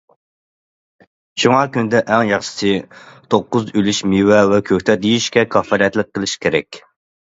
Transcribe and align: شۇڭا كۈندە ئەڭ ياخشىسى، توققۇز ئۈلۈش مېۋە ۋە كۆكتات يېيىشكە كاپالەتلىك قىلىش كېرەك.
شۇڭا 1.43 1.59
كۈندە 1.75 2.01
ئەڭ 2.15 2.25
ياخشىسى، 2.33 2.73
توققۇز 3.35 3.71
ئۈلۈش 3.77 4.03
مېۋە 4.17 4.43
ۋە 4.57 4.63
كۆكتات 4.75 5.09
يېيىشكە 5.13 5.49
كاپالەتلىك 5.57 6.15
قىلىش 6.19 6.39
كېرەك. 6.47 6.87